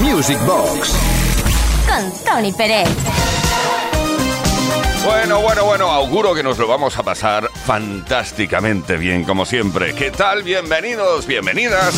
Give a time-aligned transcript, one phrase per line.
[0.00, 0.94] Music Box
[1.86, 2.88] con Tony Pérez.
[5.04, 9.94] Bueno, bueno, bueno, auguro que nos lo vamos a pasar fantásticamente bien, como siempre.
[9.94, 10.42] ¿Qué tal?
[10.42, 11.94] Bienvenidos, bienvenidas.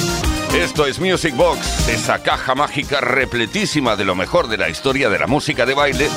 [0.52, 5.20] Esto es Music Box, esa caja mágica repletísima de lo mejor de la historia de
[5.20, 6.08] la música de baile.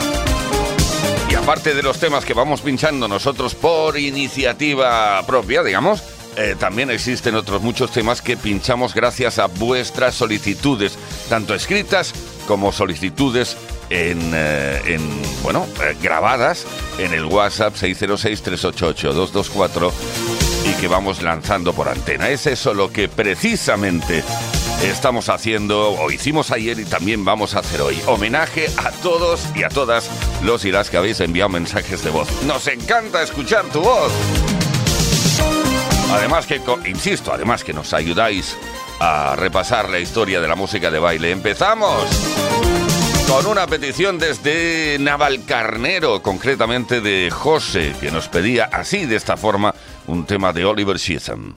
[1.29, 6.01] Y aparte de los temas que vamos pinchando nosotros por iniciativa propia, digamos,
[6.37, 10.97] eh, también existen otros muchos temas que pinchamos gracias a vuestras solicitudes,
[11.29, 12.13] tanto escritas
[12.47, 13.57] como solicitudes
[13.89, 14.97] en, eh,
[15.43, 16.65] bueno, eh, grabadas
[16.97, 19.91] en el WhatsApp 606-388-224
[20.65, 22.29] y que vamos lanzando por antena.
[22.29, 24.23] Es eso lo que precisamente
[24.83, 28.01] estamos haciendo o hicimos ayer y también vamos a hacer hoy.
[28.07, 30.09] Homenaje a todos y a todas
[30.43, 32.27] los las que habéis enviado mensajes de voz.
[32.43, 34.11] Nos encanta escuchar tu voz.
[36.15, 38.57] Además que, insisto, además que nos ayudáis
[38.99, 41.31] a repasar la historia de la música de baile.
[41.31, 42.05] ¡Empezamos!
[43.27, 49.75] Con una petición desde Navalcarnero, concretamente de José, que nos pedía así, de esta forma,
[50.07, 51.53] un tema de Oliver Sheatham.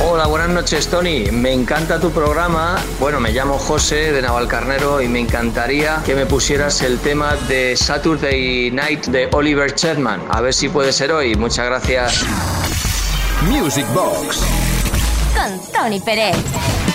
[0.00, 1.30] Hola, buenas noches Tony.
[1.32, 2.78] Me encanta tu programa.
[3.00, 7.76] Bueno, me llamo José de Navalcarnero y me encantaría que me pusieras el tema de
[7.76, 10.22] Saturday Night de Oliver Chetman.
[10.28, 11.34] A ver si puede ser hoy.
[11.34, 12.91] Muchas gracias.
[13.48, 14.44] Music Box.
[15.34, 16.91] Con Tony Pérez.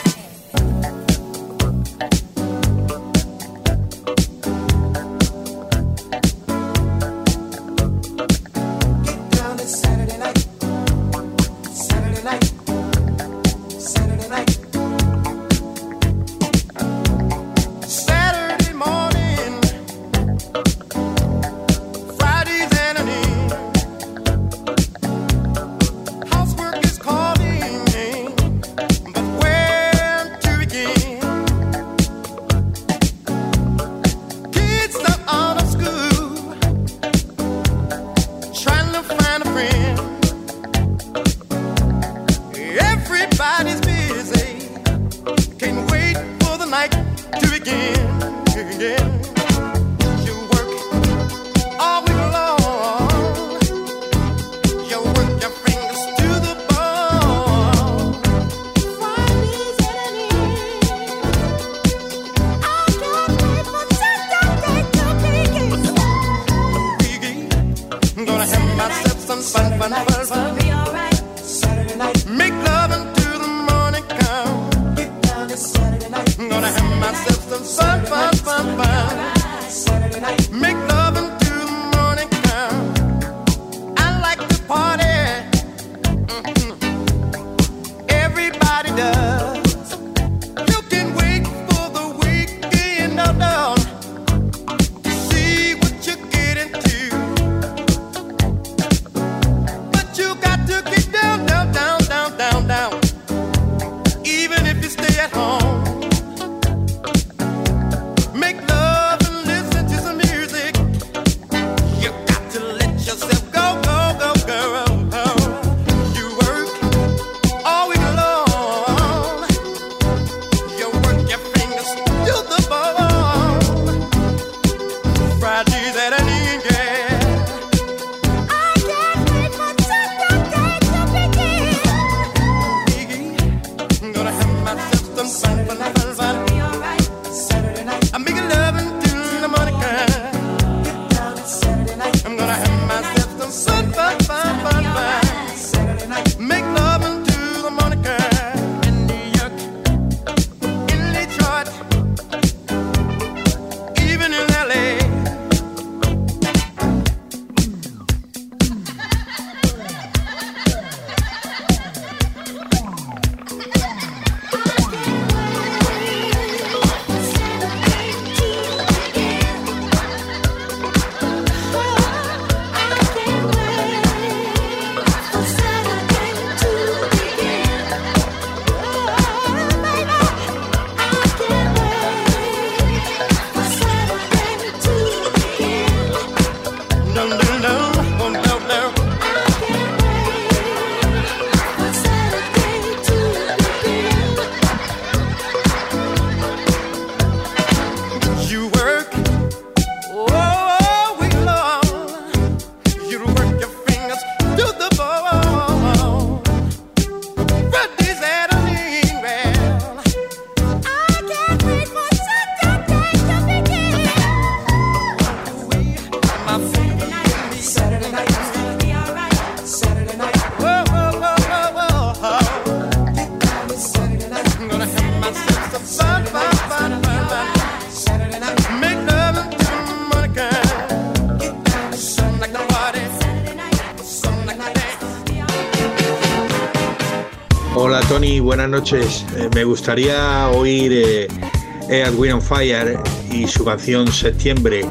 [238.08, 239.26] Tony, buenas noches.
[239.36, 242.98] Eh, me gustaría oír eh, Wind on Fire
[243.30, 244.86] y su canción Septiembre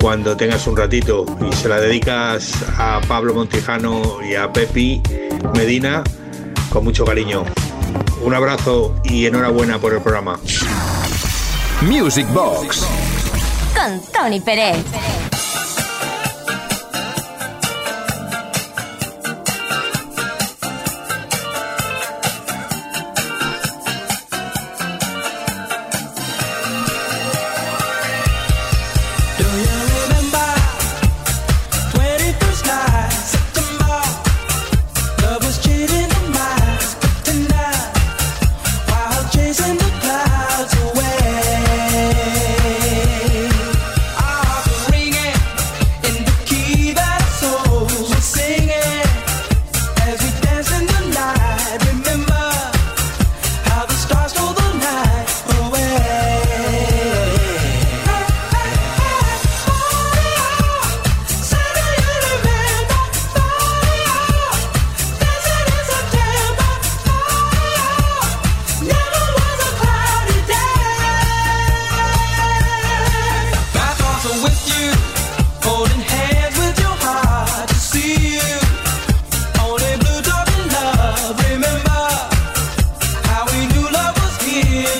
[0.00, 5.00] cuando tengas un ratito y se la dedicas a Pablo Montijano y a Pepi
[5.54, 6.02] Medina
[6.70, 7.44] con mucho cariño.
[8.22, 10.40] Un abrazo y enhorabuena por el programa.
[11.82, 12.84] Music Box.
[13.74, 14.84] Con Tony Pérez.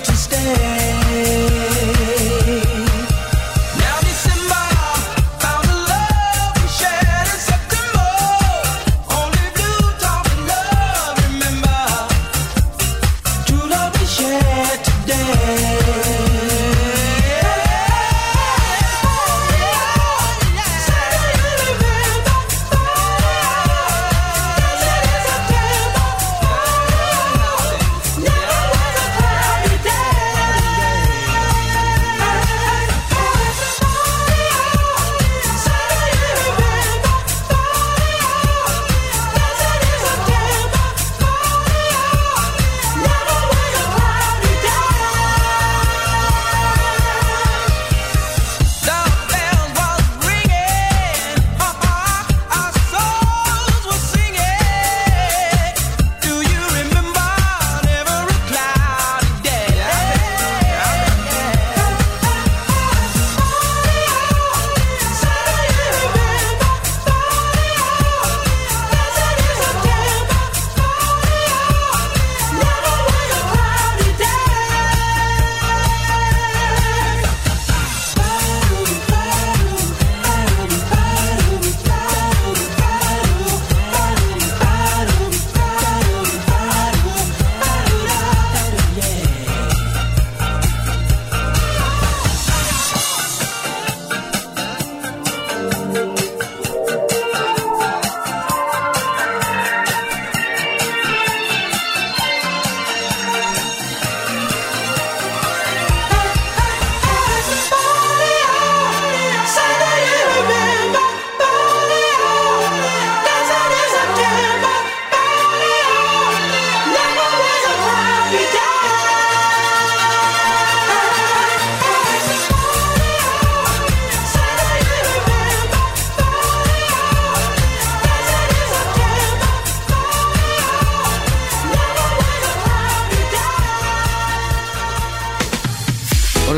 [0.03, 0.80] to stay.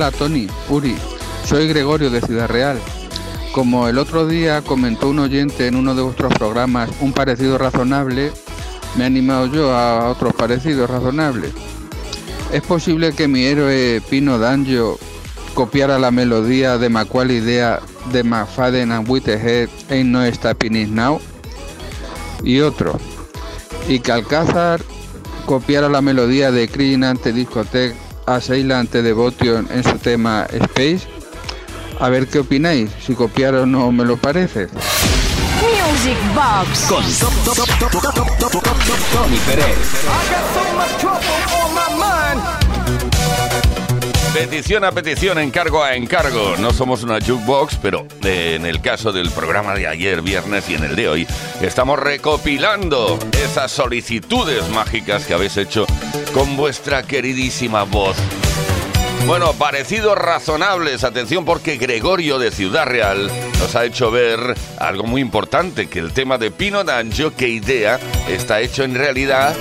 [0.02, 0.96] Hola Tony, Uri,
[1.44, 2.76] soy Gregorio de Ciudad Real.
[3.52, 8.32] Como el otro día comentó un oyente en uno de vuestros programas un parecido razonable,
[8.96, 11.52] me he animado yo a otros parecidos razonables.
[12.52, 14.98] ¿Es posible que mi héroe Pino Danjo
[15.54, 17.78] copiara la melodía de Macual Idea
[18.10, 21.20] de McFadden and Whitehead en No Stopping It Now?
[22.42, 22.98] Y otro,
[23.86, 24.82] y que Alcázar
[25.46, 28.40] copiara la melodía de Clean ante Discotech a
[28.78, 31.00] ante Devotion en su tema Space.
[32.00, 34.68] A ver qué opináis, si copiaron o no me lo parece.
[35.62, 36.86] Music Box.
[36.88, 37.04] Con
[39.12, 39.76] Tony Pérez.
[44.32, 46.56] Petición a petición, encargo a encargo.
[46.58, 50.74] No somos una jukebox, pero eh, en el caso del programa de ayer, viernes y
[50.74, 51.26] en el de hoy,
[51.60, 55.86] estamos recopilando esas solicitudes mágicas que habéis hecho
[56.32, 58.16] con vuestra queridísima voz.
[59.26, 65.20] Bueno, parecidos razonables, atención porque Gregorio de Ciudad Real nos ha hecho ver algo muy
[65.20, 69.54] importante, que el tema de Pino D'Angio, que idea, está hecho en realidad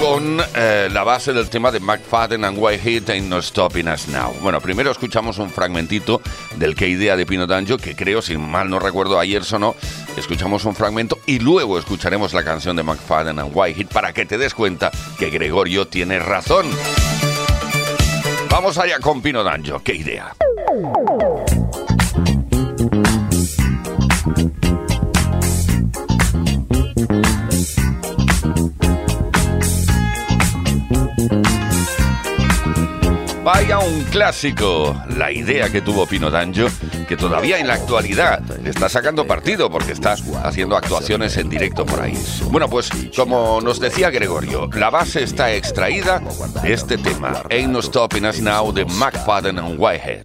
[0.00, 4.32] con eh, la base del tema de McFadden and Whitehead Ain't No Stopping Us Now.
[4.40, 6.22] Bueno, primero escuchamos un fragmentito
[6.56, 9.76] del que idea de Pino D'Angio, que creo, si mal no recuerdo, ayer sonó.
[10.16, 14.38] Escuchamos un fragmento y luego escucharemos la canción de McFadden and Whitehead para que te
[14.38, 16.66] des cuenta que Gregorio tiene razón.
[18.48, 20.34] Vamos allá con Pino D'Angio, qué idea.
[33.42, 36.68] Vaya un clásico, la idea que tuvo Pino D'Angio,
[37.08, 42.00] que todavía en la actualidad está sacando partido porque está haciendo actuaciones en directo por
[42.00, 42.12] ahí.
[42.50, 46.20] Bueno, pues como nos decía Gregorio, la base está extraída
[46.62, 50.24] de este tema, Ain't No Stopping Us Now de McFadden and Whitehead.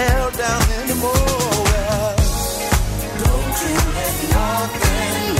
[0.00, 1.12] held down anymore.
[1.68, 2.16] Well,
[3.22, 5.39] don't you let nothing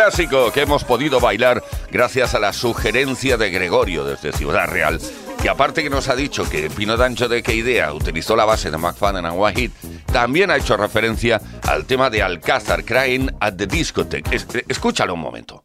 [0.00, 4.98] clásico que hemos podido bailar gracias a la sugerencia de Gregorio desde Ciudad Real,
[5.42, 8.70] que aparte que nos ha dicho que Pino Dancho de qué idea utilizó la base
[8.70, 9.70] de McFadden and Wahid,
[10.10, 11.38] también ha hecho referencia
[11.68, 14.40] al tema de Alcázar Crying at the Discotheque.
[14.68, 15.64] escúchalo un momento.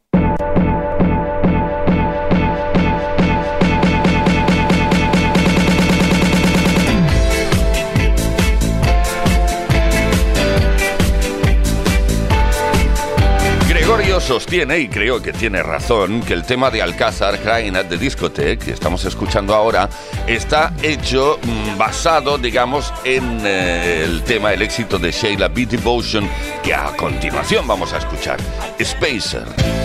[14.25, 18.71] Sostiene, y creo que tiene razón, que el tema de Alcázar, Crying at the que
[18.71, 19.87] estamos escuchando ahora,
[20.25, 25.67] está hecho mm, basado, digamos, en eh, el tema, el éxito de Sheila B.
[25.67, 26.27] Devotion,
[26.63, 28.39] que a continuación vamos a escuchar,
[28.83, 29.84] Spacer.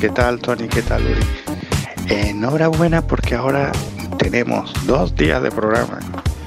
[0.00, 0.66] ¿Qué tal Tony?
[0.66, 2.12] ¿Qué tal Uri?
[2.12, 3.70] Enhorabuena porque ahora
[4.18, 6.00] tenemos dos días de programa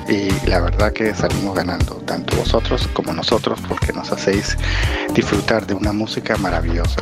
[0.10, 4.58] y la verdad que salimos ganando, tanto vosotros como nosotros, porque nos hacéis
[5.14, 7.02] disfrutar de una música maravillosa.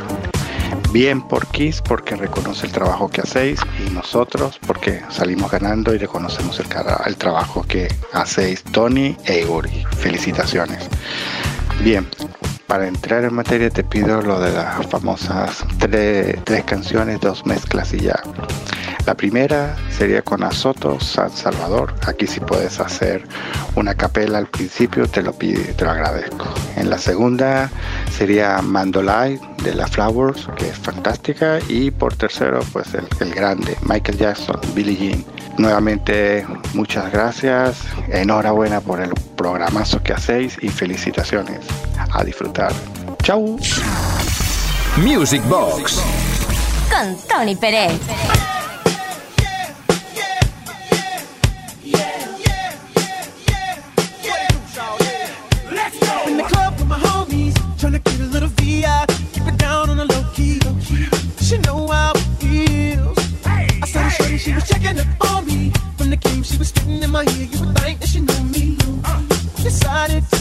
[0.92, 5.98] Bien por Kiss porque reconoce el trabajo que hacéis y nosotros porque salimos ganando y
[5.98, 6.66] reconocemos el,
[7.06, 9.84] el trabajo que hacéis Tony e Uri.
[9.98, 10.88] Felicitaciones.
[11.82, 12.06] Bien,
[12.66, 18.00] para entrar en materia te pido lo de las famosas tres, canciones, dos mezclas y
[18.00, 18.20] ya.
[19.06, 21.94] La primera sería con Azoto San Salvador.
[22.06, 23.24] Aquí si puedes hacer
[23.76, 26.46] una capela al principio, te lo pido te lo agradezco.
[26.76, 27.70] En la segunda
[28.10, 31.58] sería Mandolay de la Flowers, que es fantástica.
[31.68, 35.45] Y por tercero, pues el, el grande, Michael Jackson, Billie Jean.
[35.58, 37.78] Nuevamente, muchas gracias.
[38.08, 41.60] Enhorabuena por el programazo que hacéis y felicitaciones.
[42.12, 42.72] A disfrutar.
[43.22, 43.58] Chau.
[44.98, 46.00] Music Box.
[46.90, 48.00] Con Tony Pérez.
[58.36, 58.56] The the.
[61.40, 63.18] She know how it feels.
[63.46, 64.96] I saw the shorty, she was checking.
[64.96, 65.25] From
[66.24, 67.46] she was spitting in my ear.
[67.46, 68.76] You would think that she knew me.
[69.62, 70.35] Decided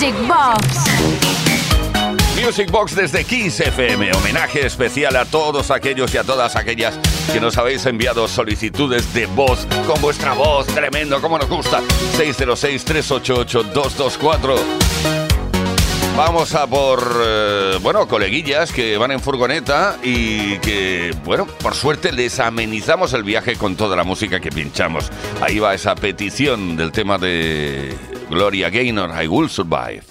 [0.00, 0.66] Music Box.
[2.42, 6.98] Music Box desde 15 FM, homenaje especial a todos aquellos y a todas aquellas
[7.30, 11.82] que nos habéis enviado solicitudes de voz con vuestra voz, tremendo, como nos gusta.
[12.16, 14.56] 606-388-224.
[16.16, 22.10] Vamos a por, eh, bueno, coleguillas que van en furgoneta y que, bueno, por suerte
[22.10, 25.10] les amenizamos el viaje con toda la música que pinchamos.
[25.42, 27.94] Ahí va esa petición del tema de
[28.30, 30.02] Gloria Gaynor, I Will Survive.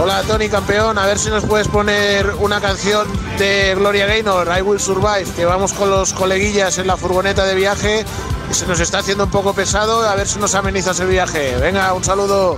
[0.00, 3.06] Hola Tony campeón, a ver si nos puedes poner una canción
[3.38, 7.54] de Gloria Gaynor, I Will Survive, que vamos con los coleguillas en la furgoneta de
[7.54, 8.04] viaje,
[8.50, 11.54] se nos está haciendo un poco pesado, a ver si nos amenizas el viaje.
[11.60, 12.56] Venga, un saludo.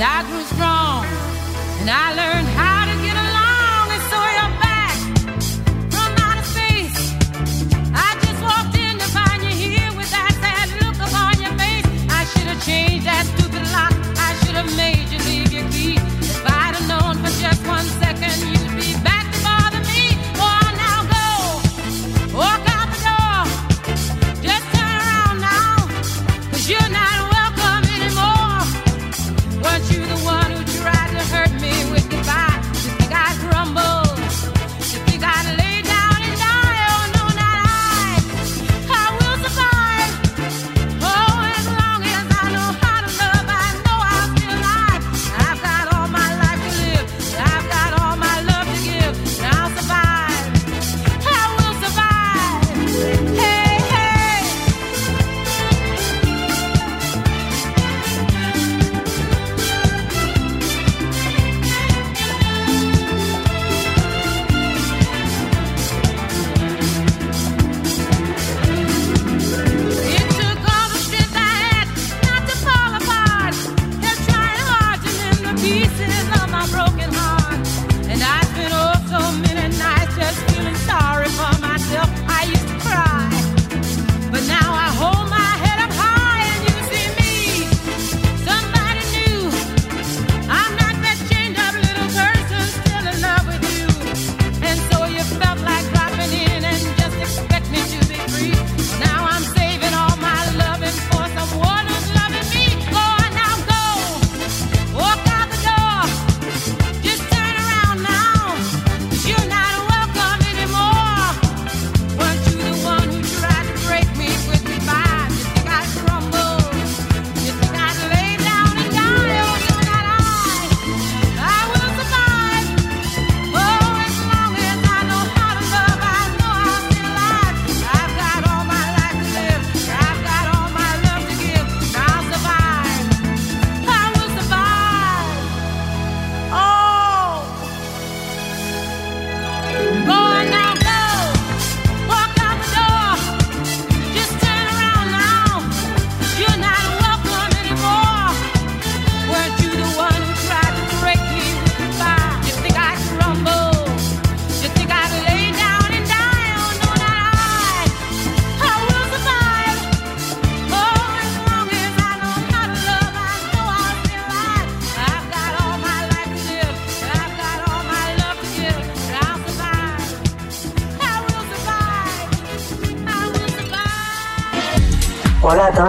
[0.00, 1.04] and I grew strong
[1.80, 2.49] and I learned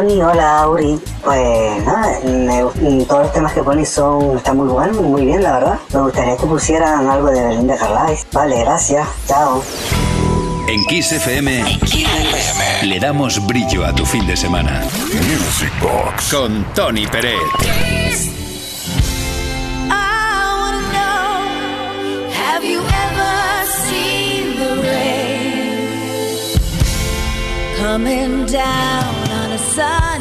[0.01, 0.99] Tony, hola Auri.
[1.23, 5.51] Pues nada, mm, todos los temas que pones son, están muy buenos, muy bien la
[5.53, 5.79] verdad.
[5.93, 8.25] Me gustaría que pusieran algo de Belinda Carlisle.
[8.31, 9.63] Vale, gracias, chao.
[10.67, 11.79] En Kiss FM
[12.83, 14.81] le damos brillo a tu fin de semana.
[15.13, 17.37] Music Box con Tony Pérez.
[27.77, 29.20] Coming down
[29.71, 30.20] sun.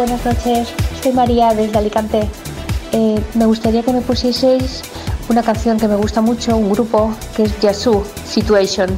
[0.00, 0.68] Buenas noches.
[1.02, 2.26] Soy María desde Alicante.
[2.92, 4.80] Eh, me gustaría que me pusieseis
[5.28, 8.88] una canción que me gusta mucho, un grupo que es Yasu, Situation.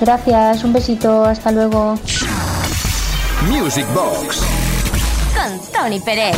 [0.00, 1.98] Gracias, un besito, hasta luego.
[3.50, 4.40] Music Box.
[5.34, 6.36] Con Tony Pérez.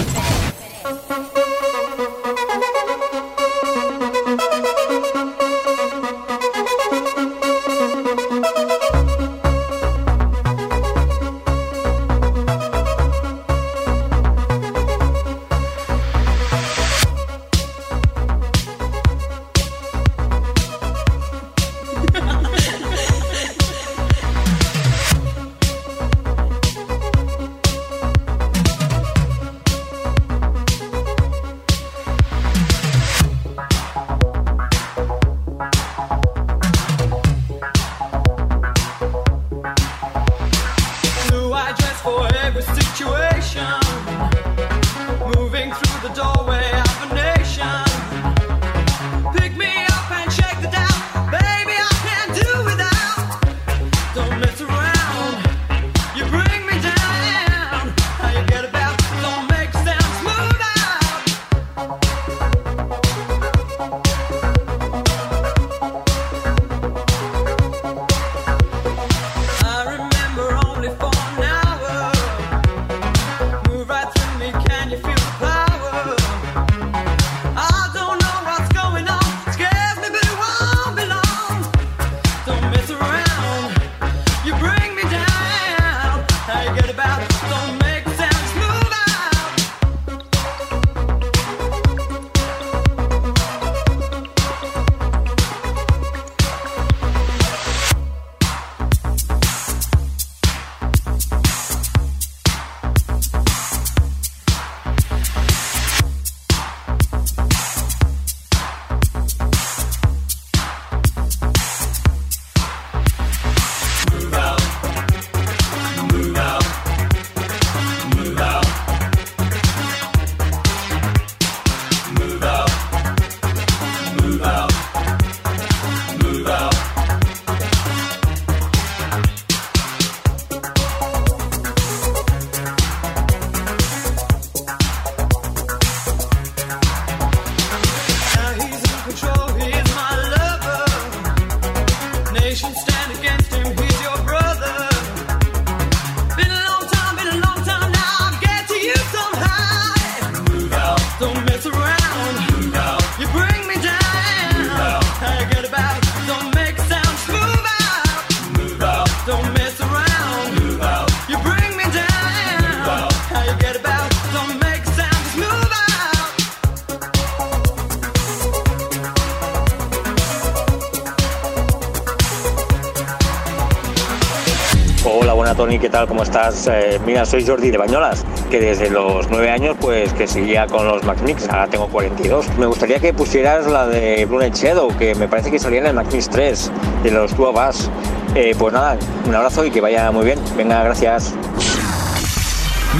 [175.80, 176.08] ¿Qué tal?
[176.08, 176.66] ¿Cómo estás?
[176.66, 180.86] Eh, mira, soy Jordi de Bañolas, que desde los 9 años pues que seguía con
[180.86, 182.46] los Mac Mix, ahora tengo 42.
[182.58, 185.86] Me gustaría que pusieras la de Blue Night Shadow, que me parece que salía en
[185.86, 186.72] el Mac Mix 3,
[187.02, 187.90] de los Two of Us.
[188.34, 190.38] Eh, pues nada, un abrazo y que vaya muy bien.
[190.56, 191.34] Venga, gracias.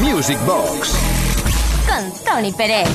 [0.01, 0.95] Music Box.
[1.89, 2.89] Con Tony Pérez.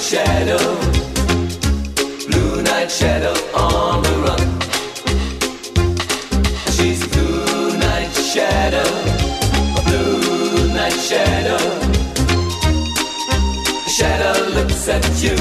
[0.00, 0.58] Shadow,
[2.26, 4.46] blue night shadow on the run.
[6.72, 8.90] She's a blue night shadow,
[9.76, 11.60] a blue night shadow.
[13.88, 15.36] Shadow looks at you.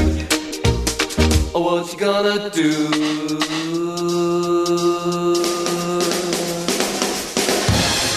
[1.56, 2.72] Oh, what you gonna do?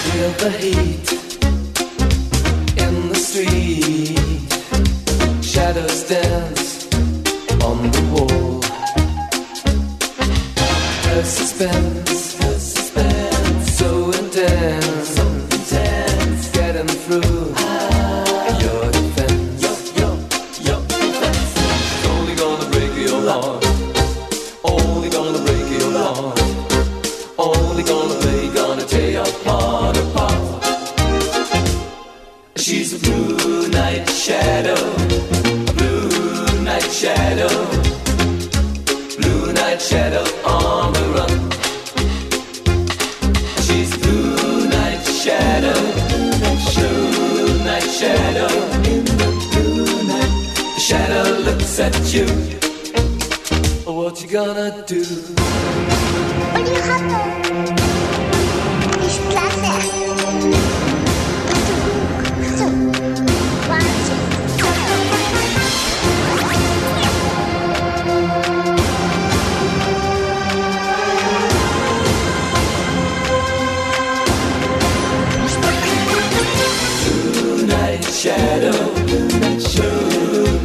[0.03, 1.02] Feel the heat
[6.13, 6.89] Dance
[7.65, 8.61] on the wall.
[11.07, 11.92] Her suspense,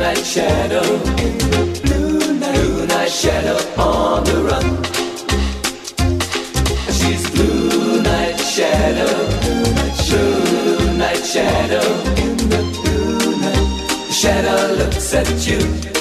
[0.07, 0.97] night shadow,
[1.81, 4.67] blue night shadow on the run.
[6.97, 9.13] She's blue night shadow,
[10.07, 11.87] blue night shadow,
[12.81, 13.67] blue night
[14.09, 15.96] shadow looks at you.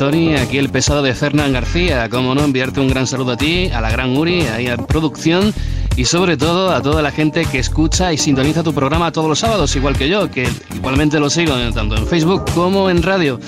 [0.00, 0.34] Tony?
[0.34, 2.08] Aquí el pesado de Fernán García.
[2.08, 5.52] Como no, enviarte un gran saludo a ti, a la gran Uri, ahí a producción
[5.94, 9.40] y sobre todo a toda la gente que escucha y sintoniza tu programa todos los
[9.40, 13.40] sábados, igual que yo, que igualmente lo sigo eh, tanto en Facebook como en radio.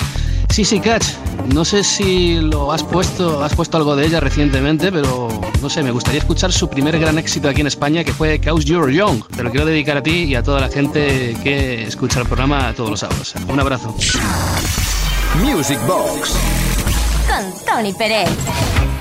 [0.50, 1.06] Sí, sí, Catch.
[1.54, 5.28] No sé si lo has puesto, has puesto algo de ella recientemente, pero
[5.62, 8.66] no sé, me gustaría escuchar su primer gran éxito aquí en España, que fue Cause
[8.66, 9.26] You're Young.
[9.34, 12.74] Te lo quiero dedicar a ti y a toda la gente que escucha el programa
[12.74, 13.32] todos los sábados.
[13.48, 13.96] Un abrazo.
[15.40, 16.36] Music Box
[17.26, 18.91] Con Tony Pérez.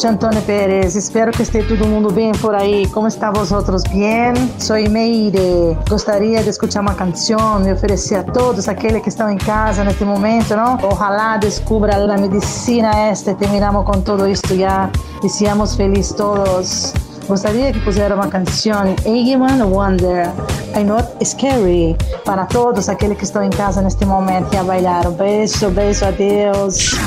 [0.00, 0.96] noite, Antônio Pérez.
[0.96, 2.86] Espero que esteja todo mundo bem por aí.
[2.88, 3.82] Como está vosotros?
[3.84, 4.32] Bem?
[4.58, 5.76] Sou Meire.
[5.88, 10.04] Gostaria de escutar uma canção e oferecer a todos aqueles que estão em casa neste
[10.04, 10.78] momento, não?
[10.82, 13.34] Ojalá descubra a medicina esta.
[13.34, 14.90] Terminamos com tudo isto já
[15.22, 16.92] e sejamos felizes todos.
[17.28, 20.32] Gostaria que pusiera uma canção Eggman Wonder,
[20.76, 25.06] I'm Not Scary, para todos aqueles que estão em casa neste momento e a bailar.
[25.06, 26.98] Um beijo, beijo, adeus.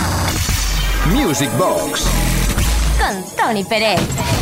[1.08, 2.22] Music Box.
[3.38, 4.32] Tony Pérez.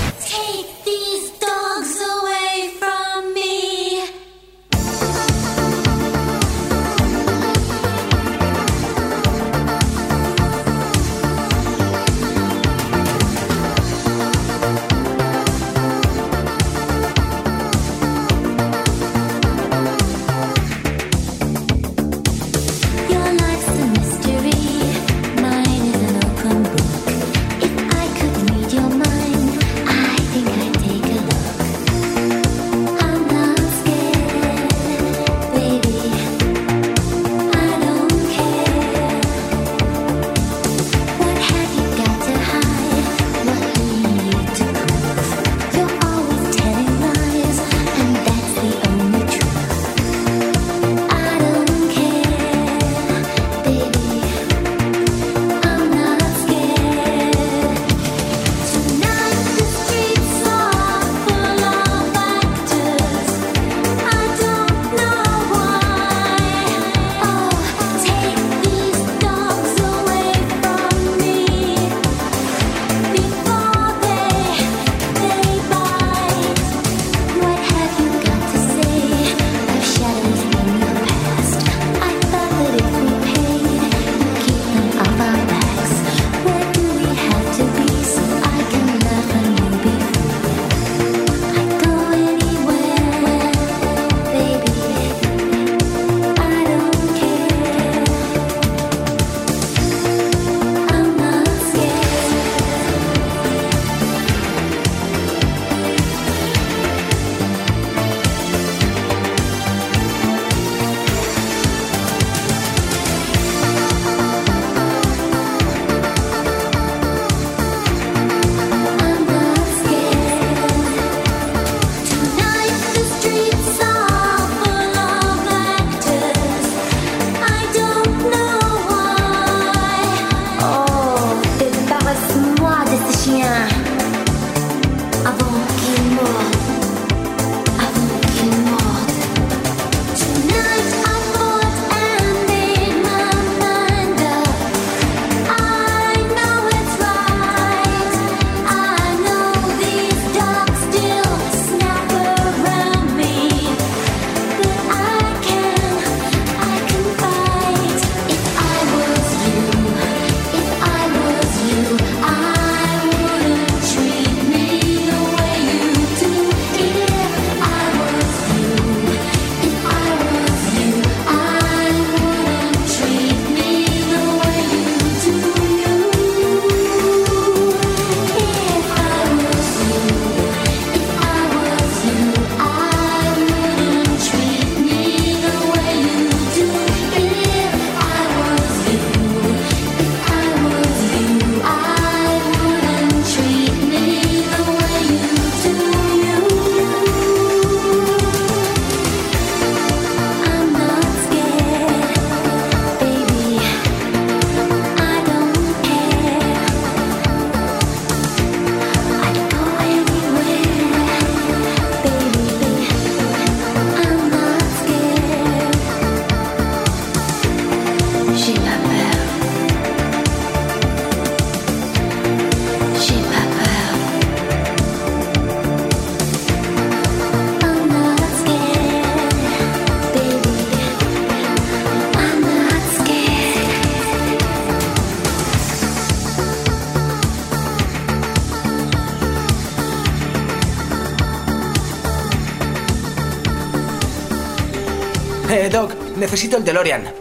[245.53, 247.20] Eh, Doc, Necesito el DeLorean.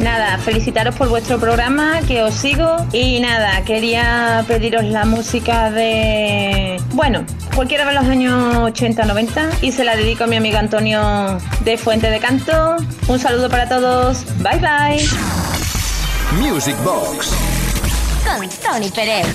[0.00, 2.76] Nada, felicitaros por vuestro programa, que os sigo.
[2.92, 6.80] Y nada, quería pediros la música de.
[6.92, 7.24] Bueno,
[7.54, 9.50] cualquiera de los años 80-90.
[9.62, 12.76] Y se la dedico a mi amigo Antonio de Fuente de Canto.
[13.08, 14.24] Un saludo para todos.
[14.38, 15.04] Bye bye.
[16.40, 17.32] Music Box.
[18.24, 19.26] Con Tony Pérez.